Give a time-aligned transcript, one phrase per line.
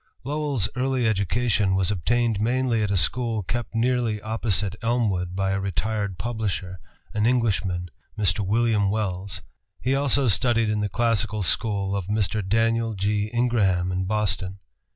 [0.25, 5.59] ]Lowell's early education was obtained mainly at a school kept nearly opposite Elmwood by a
[5.59, 6.79] retired publisher,
[7.13, 8.39] an Englishman, Mr.
[8.43, 9.43] William Wells.
[9.79, 12.41] He also studied in the classical school of Mr.
[12.41, 13.27] Danial G.
[13.31, 14.57] Ingraham in Boston.